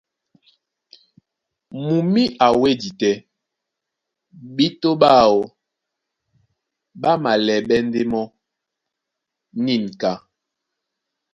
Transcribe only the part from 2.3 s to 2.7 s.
a